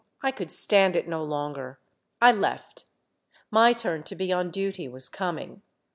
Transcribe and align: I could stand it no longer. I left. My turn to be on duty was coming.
I 0.23 0.31
could 0.31 0.49
stand 0.51 0.95
it 0.95 1.07
no 1.07 1.23
longer. 1.23 1.79
I 2.19 2.31
left. 2.31 2.85
My 3.51 3.71
turn 3.71 4.01
to 4.05 4.15
be 4.15 4.31
on 4.31 4.49
duty 4.49 4.87
was 4.87 5.07
coming. 5.07 5.61